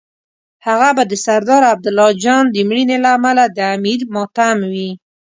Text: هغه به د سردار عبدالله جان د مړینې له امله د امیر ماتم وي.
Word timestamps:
هغه 0.67 0.89
به 0.97 1.03
د 1.11 1.13
سردار 1.25 1.61
عبدالله 1.73 2.09
جان 2.23 2.43
د 2.49 2.57
مړینې 2.69 2.97
له 3.03 3.09
امله 3.17 3.43
د 3.49 3.57
امیر 3.75 3.99
ماتم 4.13 4.57
وي. 4.73 4.91